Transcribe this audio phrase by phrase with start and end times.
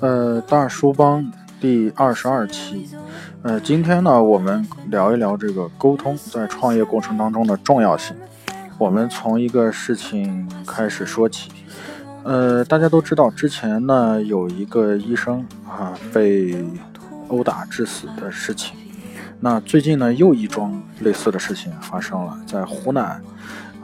[0.00, 1.28] 呃，大叔帮
[1.60, 2.88] 第二十二期，
[3.42, 8.14] 呃，今天呢，我们聊一聊这个沟通在创业过程当中的重要性。
[8.78, 11.50] 我们从一个事情开始说起，
[12.22, 16.64] 呃，大家都知道，之前呢有一个医生啊被
[17.26, 18.76] 殴打致死的事情。
[19.40, 23.20] 那最近呢，又一桩类似的事情发生了，在湖南。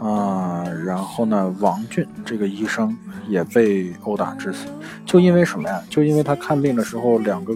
[0.00, 2.96] 啊，然后呢，王俊这个医生
[3.28, 4.66] 也被殴打致死，
[5.04, 5.82] 就因为什么呀？
[5.90, 7.54] 就因为他看病的时候，两个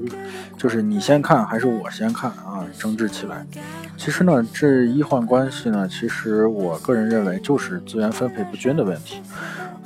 [0.58, 3.46] 就是你先看还是我先看啊，争执起来。
[3.96, 9.22] 其实呢，这医患关系呢，其实我个人认为就是资源分配不均的问题。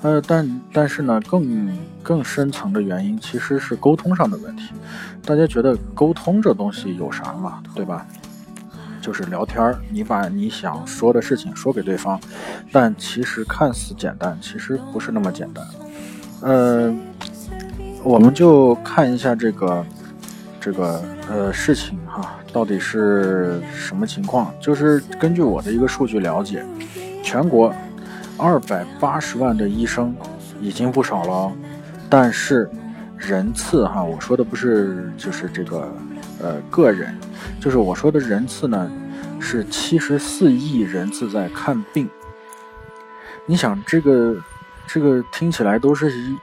[0.03, 4.71] 呃，但但是呢，更更深层的原因其实是沟通上的问题。
[5.25, 7.63] 大家觉得沟通这东西有啥嘛？
[7.75, 8.07] 对吧？
[9.09, 12.21] 就是聊天儿，你把你想说的事情说给对方，
[12.71, 15.65] 但其实看似简单，其实不是那么简单。
[16.43, 17.01] 嗯，
[18.05, 19.87] 我们就看一下这个
[20.61, 24.53] 这个呃事情哈，到底是什么情况？
[24.61, 26.63] 就是根据我的一个数据了解，
[27.23, 27.75] 全国
[28.37, 30.15] 二百八十万的医生
[30.61, 31.51] 已经不少了，
[32.11, 32.69] 但是
[33.17, 35.89] 人次哈，我说的不是就是这个
[36.43, 37.17] 呃个人。
[37.61, 38.91] 就是我说的人次呢，
[39.41, 42.09] 是七十四亿人次在看病。
[43.47, 44.37] 你想这个，
[44.87, 46.37] 这个听起来都是一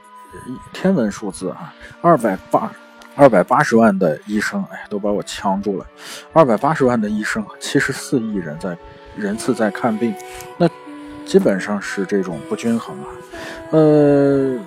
[0.72, 1.72] 天文数字啊！
[2.02, 2.70] 二百八，
[3.14, 5.86] 二百八十万的医生，哎，都把我呛住了。
[6.32, 8.76] 二百八十万的医生，七十四亿人在
[9.16, 10.14] 人次在看病，
[10.58, 10.68] 那
[11.24, 13.06] 基本上是这种不均衡啊。
[13.70, 14.58] 呃，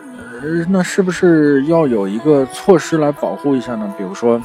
[0.69, 3.93] 那是不是要有一个措施来保护一下呢？
[3.97, 4.41] 比如说。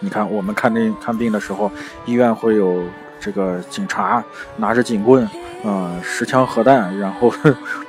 [0.00, 1.70] 你看，我们看病看病的时候，
[2.04, 2.84] 医院会有
[3.18, 4.22] 这个警察
[4.56, 5.28] 拿着警棍，
[5.64, 7.32] 嗯，十枪核弹，然后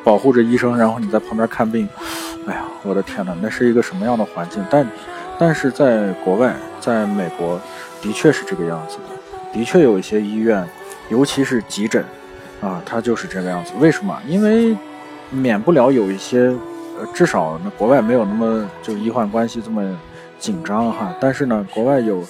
[0.03, 1.87] 保护着医生，然后你在旁边看病。
[2.47, 4.65] 哎呀，我的天哪，那是一个什么样的环境？
[4.71, 4.87] 但，
[5.37, 7.61] 但是在国外，在美国，
[8.01, 9.53] 的确是这个样子的。
[9.53, 10.67] 的确有一些医院，
[11.09, 12.03] 尤其是急诊，
[12.59, 13.73] 啊，它就是这个样子。
[13.79, 14.19] 为什么？
[14.25, 14.75] 因为
[15.29, 16.47] 免不了有一些，
[16.99, 19.83] 呃，至少那国外没有那么就医患关系这么。
[20.39, 22.25] 紧张哈，但是呢，国外有，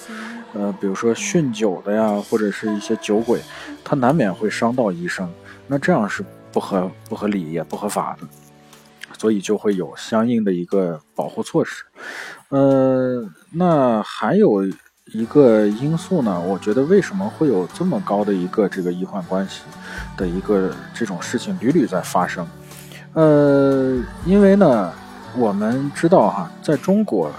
[0.52, 3.40] 呃，比如说酗酒的呀，或者是一些酒鬼，
[3.84, 5.30] 他难免会伤到医生，
[5.68, 8.26] 那这样是不合不合理也不合法的，
[9.16, 11.84] 所以就会有相应的一个保护措施。
[12.48, 14.64] 呃，那还有
[15.12, 19.62] 一个因素呢，我觉得为什么会有这么高的一个这个医患关系
[20.16, 22.44] 的一个这种事情屡屡在发生？
[23.12, 24.92] 呃，因为呢，
[25.36, 27.30] 我们知道哈，在中国。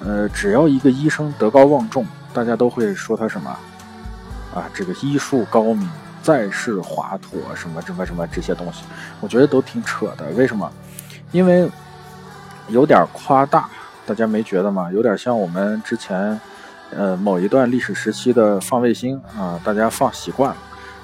[0.00, 3.50] 呃，只要一个医生德高望重，大家都会说他什么
[4.54, 4.70] 啊？
[4.72, 5.88] 这个医术高明，
[6.22, 8.84] 再世华佗，什么什么什么这些东西，
[9.20, 10.24] 我觉得都挺扯的。
[10.36, 10.70] 为什么？
[11.32, 11.68] 因为
[12.68, 13.68] 有点夸大，
[14.06, 14.88] 大家没觉得吗？
[14.92, 16.40] 有点像我们之前
[16.96, 20.56] 呃某一段历史时期的放卫星啊，大家放习惯了，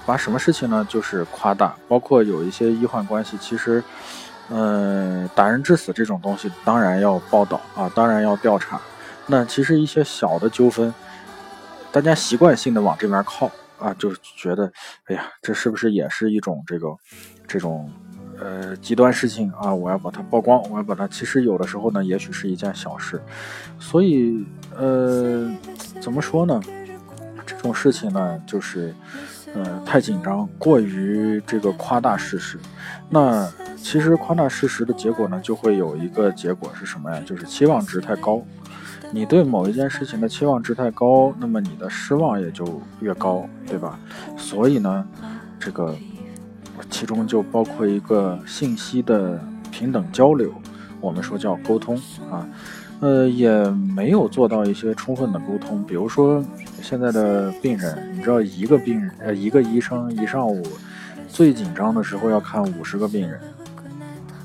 [0.06, 0.87] 把什么事情呢？
[0.88, 3.82] 就是夸大，包括有一些医患关系，其实。
[4.50, 8.78] 嗯，打人致死这种东西当然要报道啊，当然要调查。
[9.27, 10.93] 那其实一些小的纠纷，
[11.91, 14.71] 大家习惯性的往这边靠啊，就觉得，
[15.06, 16.94] 哎呀，这是不是也是一种这个
[17.49, 17.91] 这种
[18.38, 19.75] 呃极端事情啊？
[19.75, 21.09] 我要把它曝光，我要把它。
[21.09, 23.19] 其实有的时候呢，也许是一件小事。
[23.81, 25.50] 所以呃，
[26.03, 26.61] 怎么说呢？
[27.47, 28.94] 这种事情呢，就是
[29.55, 32.59] 呃太紧张，过于这个夸大事实。
[33.09, 33.50] 那。
[33.84, 37.22] 其实夸大事实的结果呢，就会有一个结果是什么呀？
[37.27, 38.43] 就是期望值太高。
[39.12, 43.99] 你对某一件事情的期望值太高，那么你的失望也就越高，对吧？
[44.39, 45.06] 所以呢，
[45.61, 45.94] 这个
[46.89, 49.39] 其中就包括一个信息的
[49.71, 50.50] 平等交流，
[50.99, 51.94] 我们说叫沟通
[52.31, 52.49] 啊。
[53.00, 55.84] 呃，也没有做到一些充分的沟通。
[55.84, 56.43] 比如说
[56.81, 60.67] 现在的病人，你知道一个病人呃一个医生一上午
[61.29, 63.38] 最紧张的时候要看五十个病人。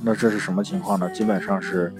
[0.01, 1.10] 那这是什么情况呢？
[1.12, 1.94] 基本上是，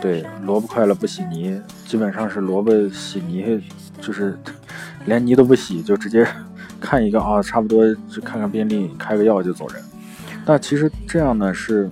[0.00, 3.62] 对，萝卜快了不洗泥，基本上是萝卜洗泥，
[4.00, 4.38] 就是
[5.06, 6.26] 连泥都不洗，就直接
[6.80, 9.82] 看一个啊，差不多就看看病历，开个药就走人。
[10.44, 11.90] 那其实这样呢，是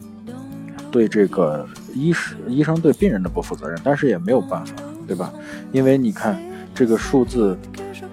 [0.90, 4.74] 对这个医师医生对病人的不负责任，但是也没有办法，
[5.06, 5.32] 对吧？
[5.72, 6.38] 因为你看
[6.74, 7.58] 这个数字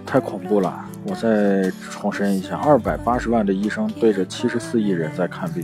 [0.05, 5.63] 太恐怖了，我再重申一下，二百八十万的医生对着七十四亿人在看病。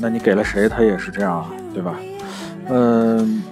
[0.00, 1.98] 那你给了谁，他也是这样啊，对吧？
[2.68, 3.42] 嗯，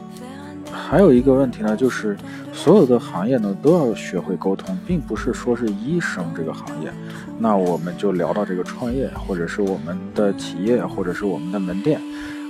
[0.70, 2.16] 还有一个问题呢，就是
[2.52, 6.92] 所有的行业呢都要学会沟通，并不是说是医生这个行业。
[7.38, 12.00] 那我们就聊到这个创业，或者是我们的企业，或者是我们的门店，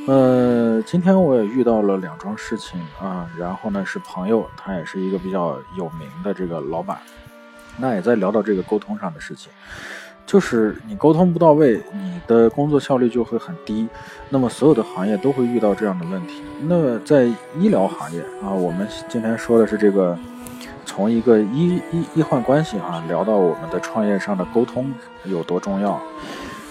[0.06, 6.98] 呃，今天我也遇到了两桩事情啊，然后呢是朋友，他也是一个比较有名的这个老板，
[7.78, 9.50] 那也在聊到这个沟通上的事情，
[10.26, 13.88] 就是你沟通不到位，你的工作效率就会很低。
[14.28, 16.42] 那么所有的行业都会遇到这样的问题。
[16.62, 17.24] 那么在
[17.58, 20.18] 医疗行业啊，我们今天说的是这个，
[20.84, 24.92] 从一个医医医患关系啊聊到我们的创业上的沟通
[25.24, 25.98] 有多重要。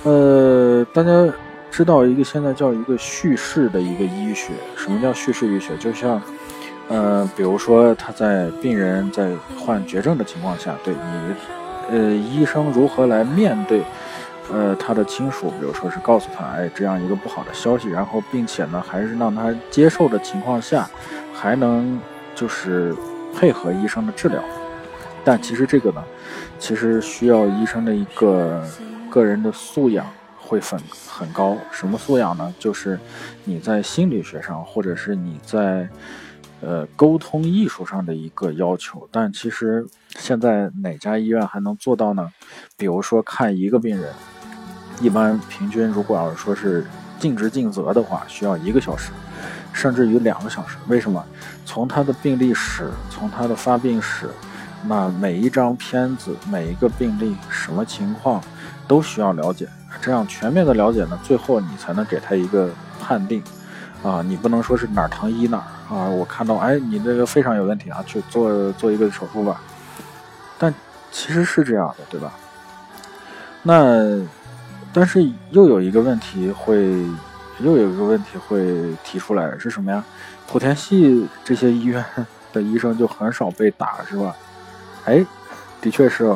[0.03, 1.33] 呃，大家。
[1.71, 5.75] 知道一个现在叫一个叙事的一个医学，什么叫叙事医学？
[5.75, 6.21] 就像，
[6.87, 9.29] 呃，比如说他在病人在
[9.59, 11.35] 患绝症的情况下，对你，
[11.89, 13.83] 呃，医生如何来面对，
[14.51, 20.89] 呃，他的亲属，比如说是告诉他，哎，这样一个不好的消息，然后并且呢，还是让他接受的情况下，
[21.33, 21.99] 还能
[22.33, 22.95] 就是
[23.35, 24.43] 配合医生的治疗。
[25.23, 26.03] 但其实这个呢，
[26.59, 28.63] 其实需要医生的一个
[29.09, 30.05] 个人的素养。
[30.47, 30.79] 会很
[31.09, 32.53] 很高，什么素养呢？
[32.59, 32.99] 就是
[33.45, 35.89] 你在心理学上，或者是你在
[36.61, 39.09] 呃沟通艺术上的一个要求。
[39.11, 39.83] 但其实
[40.17, 42.31] 现在哪家医院还能做到呢？
[42.77, 44.11] 比如说看一个病人，
[45.01, 46.85] 一般平均如果要是说是
[47.19, 49.11] 尽职尽责的话，需要一个小时，
[49.71, 50.77] 甚至于两个小时。
[50.87, 51.23] 为什么？
[51.65, 54.29] 从他的病历史，从他的发病史，
[54.87, 58.41] 那每一张片子，每一个病例什么情况，
[58.87, 59.67] 都需要了解。
[60.01, 62.69] 这样全面的了解呢，最后你才能给他一个
[62.99, 63.43] 判定，
[64.03, 66.07] 啊，你不能说是哪儿疼医哪儿啊。
[66.07, 69.61] 我看到，哎，你这个肺上有问题啊，去做做一个手术吧。
[70.57, 70.73] 但
[71.11, 72.33] 其实是这样的，对吧？
[73.63, 74.21] 那
[74.93, 77.05] 但是又有一个问题会，
[77.59, 80.03] 又有一个问题会提出来，是什么呀？
[80.49, 82.03] 莆田系这些医院
[82.53, 84.35] 的医生就很少被打，是吧？
[85.05, 85.25] 哎，
[85.81, 86.35] 的确是，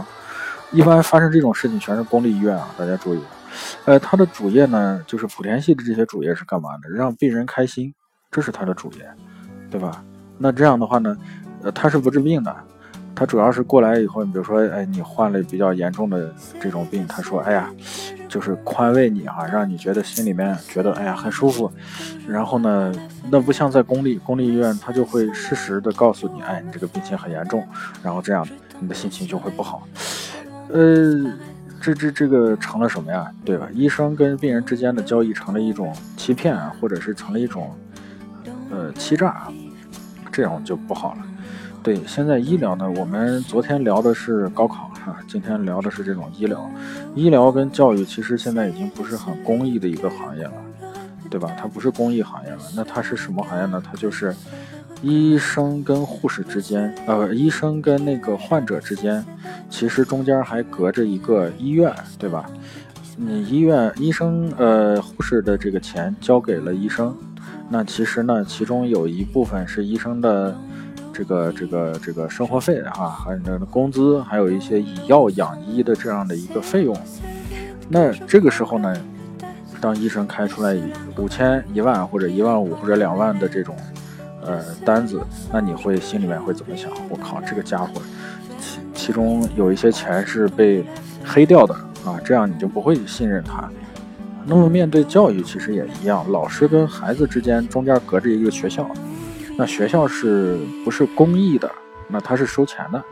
[0.71, 3.19] 一般发生这种事情全是公立医院啊，大家注意。
[3.85, 6.89] 呃，他的主业呢，就是莆田系的这些主业是干嘛的？
[6.89, 7.93] 让病人开心，
[8.31, 9.09] 这是他的主业，
[9.69, 10.03] 对吧？
[10.37, 11.17] 那这样的话呢，
[11.63, 12.55] 呃，他是不治病的，
[13.15, 17.69] 他主要是过来以后，你比如说，哎，你患了比较严重的这种病，他说，哎呀，
[18.27, 21.71] 就是宽慰你啊，让你觉得心里面觉得，哎呀，很舒服。
[22.27, 22.93] 然后呢，
[23.29, 27.67] 那不像在公立公立医院，他就会适时的告诉你，哎，你这个病情很严重，
[28.01, 28.47] 然后这样
[28.79, 29.87] 你的心情就会不好，
[30.71, 31.31] 呃。
[31.81, 33.31] 这这这个成了什么呀？
[33.45, 33.65] 对吧？
[33.73, 37.73] 医生跟病人之间的交易成了一种欺骗，或者是成了一种
[38.69, 39.47] 呃欺诈，
[40.29, 41.21] 这样就不好了。
[41.89, 46.69] 对，现在医疗呢，我们昨天聊的是高考哈，今天聊的是这种医疗。
[47.15, 50.53] 医疗跟教育其实现在已经不是很公益的一个行业了，
[51.31, 51.51] 对吧？
[51.57, 53.81] 它不是公益行业了，那它是什么行业呢？
[53.83, 54.35] 它就是。
[55.01, 59.25] 医生跟护士之间，呃，医生跟那个患者之间，
[59.67, 62.47] 其实中间还隔着一个医院，对吧？
[63.15, 67.17] 你医院医生，呃，护士的这个钱交给了医生，
[67.67, 70.55] 那其实呢，其中有一部分是医生的
[71.19, 76.95] 这个这个这个生活费啊，还有工资，还有一些以药养医的这样的一个费用。
[77.89, 78.95] 那这个时候呢，
[79.81, 80.77] 当医生开出来
[81.17, 83.75] 五千、一万或者一万五或者两万的这种。
[84.41, 85.21] 呃，单子，
[85.51, 86.89] 那你会心里面会怎么想？
[87.09, 88.01] 我靠，这个家伙，
[88.57, 90.83] 其其中有一些钱是被
[91.25, 91.75] 黑掉的
[92.05, 93.69] 啊，这样你就不会信任他。
[94.45, 98.89] 那么面对教育，其实也一样，老师跟孩子之间中间隔着一个学校，
[99.59, 101.69] 那学校是不是公益的？
[102.07, 103.03] 那他是收钱的，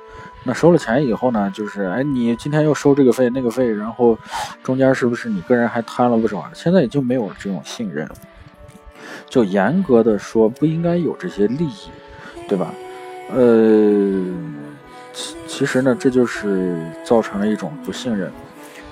[0.46, 4.18] 那收了钱以后呢，就是哎，你今天又收这个费那个费，然后
[4.63, 6.50] 中间是不是你个人还贪了不少？
[6.54, 8.10] 现在已经没有这种信任。
[9.30, 11.89] 就严格的说，不应该有这些利益，
[12.48, 12.74] 对吧？
[13.34, 14.24] 呃，
[15.12, 18.32] 其其实呢，这就是造成了一种不信任。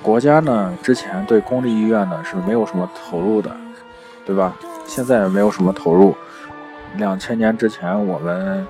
[0.01, 3.55] 国家呢，之前对公立医院呢是没有什么投入的，
[4.25, 4.53] 对吧？
[4.85, 6.13] 现在也没有什么投入。
[6.97, 8.65] 两千年之前，我们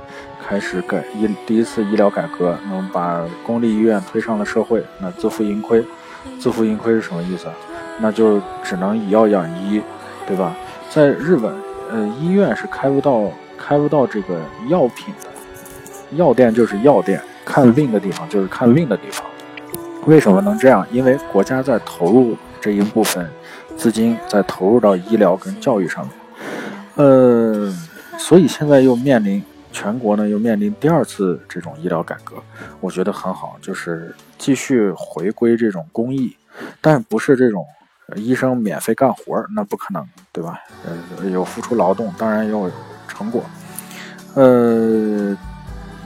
[0.47, 5.83] 开始改医第一次医疗改革，能把公立医院推上了社会，那自负盈亏。
[6.39, 7.47] 自负盈亏是什么意思？
[7.99, 9.81] 那就只能以药养医，
[10.27, 10.55] 对吧？
[10.89, 11.53] 在日本，
[11.91, 13.23] 呃，医院是开不到
[13.57, 15.29] 开不到这个药品的，
[16.17, 19.25] 药店就是药店，看病的地方就是看病的地方。
[20.05, 20.85] 为什么能这样？
[20.91, 23.29] 因为国家在投入这一部分
[23.77, 26.11] 资金，在投入到医疗跟教育上面。
[26.95, 27.73] 呃，
[28.17, 32.35] 所以现在又面临全国呢，又面临第二次这种医疗改革，
[32.79, 36.35] 我觉得很好，就是继续回归这种公益，
[36.81, 37.65] 但不是这种。
[38.15, 40.59] 医生免费干活那不可能，对吧？
[40.85, 42.71] 呃，有付出劳动，当然要有
[43.07, 43.43] 成果。
[44.35, 45.35] 呃，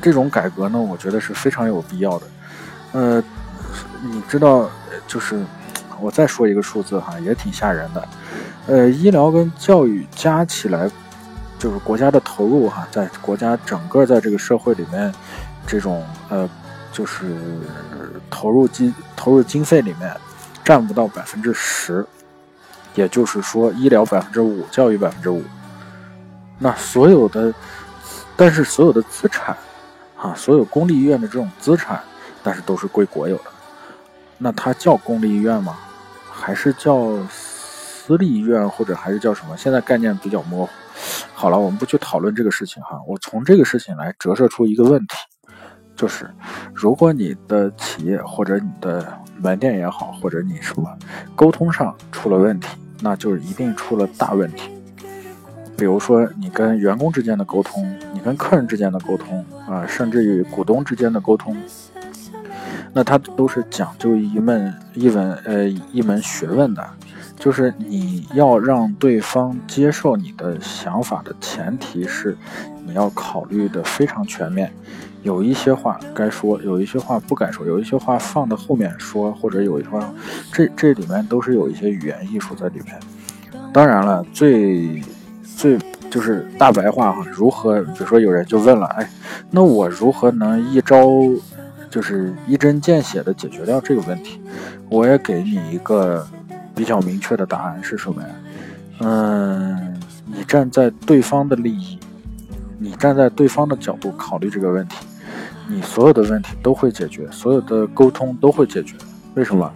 [0.02, 2.26] 这种改革呢，我觉得是非常有必要的。
[2.94, 3.24] 呃，
[4.02, 4.70] 你知道，
[5.10, 5.44] 就是
[6.00, 8.08] 我再说一个数字哈，也挺吓人的。
[8.68, 10.90] 呃，医疗跟教育加起来，
[11.60, 15.14] 就是国家的投入哈，在国家整个在这个社会里面，
[15.68, 16.50] 这种呃，
[16.92, 17.36] 就是
[18.30, 20.16] 投入经投入经费里面，
[20.64, 22.06] 占不到百分之十，
[22.96, 25.44] 也就是说，医疗百分之五，教育百分之五，
[26.58, 27.54] 那所有的，
[28.38, 29.56] 但是所有的资产，
[30.18, 32.00] 啊，所有公立医院的这种资产，
[32.42, 33.52] 但是都是归国有的，
[34.38, 35.78] 那它叫公立医院吗？
[36.32, 37.12] 还是叫？
[38.02, 39.56] 私立医院或者还是叫什么？
[39.56, 40.72] 现在概念比较模糊。
[41.34, 43.00] 好了，我们不去讨论这个事情哈。
[43.08, 45.16] 我从这个事情来折射出一个问题，
[45.96, 46.30] 就是
[46.74, 50.98] 如果你的企业或者你的门店也好，或者你什么
[51.36, 54.70] 沟通上出了问题，那就是一定出了大问题。
[55.78, 61.56] 比如说你跟员工之间的沟通，你跟客人之间的沟通啊，甚至于股东之间的沟通，
[62.92, 66.86] 那它都是讲究一门一门呃一门学问的。
[67.40, 72.38] 就是你要让对方接受你的想法的前提是，
[72.86, 74.70] 你要考虑的非常全面。
[75.24, 80.14] 有一些话该说，有一些话不该说，有一些话放到后面说，或者有一些话，
[80.52, 83.00] 这这里面都是有一些语言艺术在里面。
[83.72, 85.02] 当然了，最
[85.56, 85.78] 最
[86.10, 87.82] 就是大白话哈，如何？
[87.82, 89.10] 比如说有人就问了，哎，
[89.50, 91.10] 那我如何能一招
[91.90, 94.42] 就是一针见血的解决掉这个问题？
[94.90, 96.28] 我也给你一个。
[96.80, 98.30] 比较明确的答案是什么呀？
[99.02, 102.00] 嗯，你站在对方的利益，
[102.78, 105.06] 你站在对方的角度考虑这个问题，
[105.68, 108.96] 你所有的问题都会解决，所有的沟通都会解决。
[109.36, 109.70] 为什么？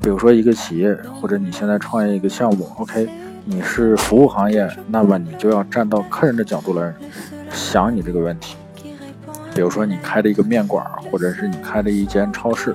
[0.00, 3.10] 比如说一个企业，或者你现在创业一个项目，OK，
[3.44, 6.94] 你是服务行业，那么你就要站到客人的角度来
[7.50, 8.54] 想你这个问题。
[9.52, 12.72] 比如说你开的一个面馆，或者是你开的一间超市。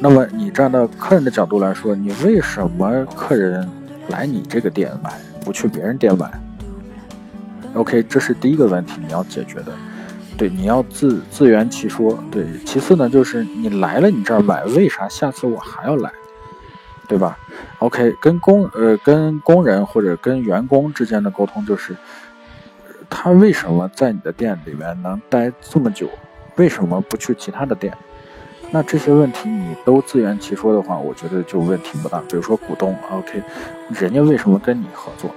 [0.00, 3.68] 那么你站到客人的角度来说，你为什么客人
[4.08, 5.12] 来你这个店买，
[5.44, 6.30] 不去别人店买
[7.74, 9.72] ？OK，这是第一个问题你要解决的。
[10.36, 12.16] 对，你要自自圆其说。
[12.30, 16.12] 对，其次呢，就是你来了你这儿买，为啥下次我还要来？
[17.08, 17.36] 对吧
[17.80, 21.96] ？OK，跟工呃跟工人或者跟员工之间的沟通就是，
[23.10, 26.08] 他为什么在你的店里面能待这么久？
[26.54, 27.92] 为什么不去其他的店？
[28.70, 32.20] 那这些问题你都自圆其说的话，我觉得就问题不大。
[32.28, 33.42] 比如说股东，OK，
[33.90, 35.30] 人家为什么跟你合作？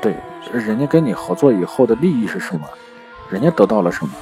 [0.00, 0.16] 对，
[0.52, 2.66] 人家跟你合作以后的利益是什么？
[3.30, 4.12] 人家得到了什么？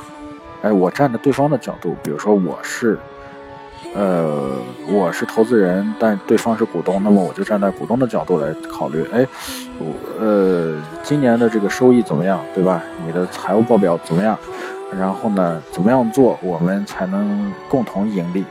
[0.63, 2.99] 哎，我站在对方的角度，比如说我是，
[3.95, 4.53] 呃，
[4.89, 9.05] 我是投资人，但对方是股东，那么我就站在股东的角度来考虑。
[9.13, 9.27] 哎，
[9.79, 12.41] 我呃，今年的这个收益怎么样？
[12.55, 12.83] 对吧？
[13.05, 14.39] 你的财务报表怎么样？
[14.99, 18.45] 然后呢，怎么样做我们才能共同盈利？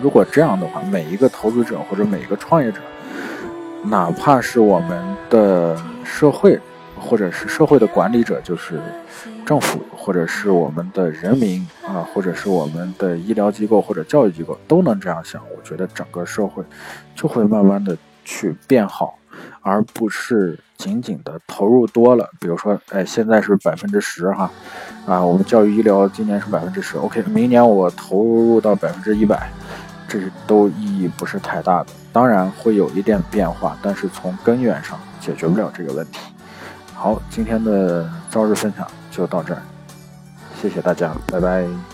[0.00, 2.78] 如果这样的话，每一个投资者或者每一个创业者，
[3.84, 6.58] 哪怕是我们的社会，
[6.98, 8.80] 或者是社会的管理者，就是
[9.44, 16.62] 政府，或者是我们的人民啊，或者是我们的医疗机构或者教育机构，都能这样想，我觉得整个社会
[17.14, 19.16] 就会慢慢的去变好。
[19.62, 24.50] 而不是仅仅的投入多了，比如说，哎，现在是百分之十哈，
[25.06, 29.52] 啊，我们教育医疗今年是百分之十，OK，明年我投入到百分之一百，
[30.08, 36.18] 这都意义不是太大的，当然会有一点变化，但是从根源上解决不了这个问题。
[36.94, 39.60] 好，今天的朝日分享就到这儿，
[40.62, 41.89] 谢谢大家，拜拜。